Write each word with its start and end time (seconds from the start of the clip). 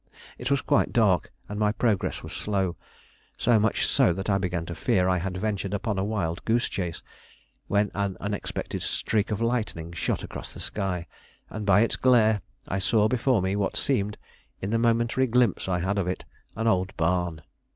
It 0.39 0.49
was 0.49 0.61
quite 0.61 0.91
dark, 0.91 1.31
and 1.47 1.59
my 1.59 1.71
progress 1.71 2.23
was 2.23 2.33
slow; 2.33 2.75
so 3.37 3.59
much 3.59 3.85
so, 3.85 4.13
that 4.13 4.31
I 4.31 4.39
began 4.39 4.65
to 4.65 4.73
fear 4.73 5.07
I 5.07 5.19
had 5.19 5.37
ventured 5.37 5.75
upon 5.75 5.99
a 5.99 6.03
wild 6.03 6.43
goose 6.43 6.67
chase, 6.69 7.03
when 7.67 7.91
an 7.93 8.17
unexpected 8.19 8.81
streak 8.81 9.29
of 9.29 9.41
lightning 9.41 9.91
shot 9.93 10.23
across 10.23 10.53
the 10.55 10.59
sky, 10.59 11.05
and 11.51 11.67
by 11.67 11.81
its 11.81 11.97
glare 11.97 12.41
I 12.67 12.79
saw 12.79 13.07
before 13.07 13.43
me 13.43 13.55
what 13.55 13.77
seemed, 13.77 14.17
in 14.59 14.71
the 14.71 14.79
momentary 14.79 15.27
glimpse 15.27 15.69
I 15.69 15.77
had 15.77 15.99
of 15.99 16.07
it, 16.07 16.25
an 16.55 16.65
old 16.65 16.97
barn. 16.97 17.43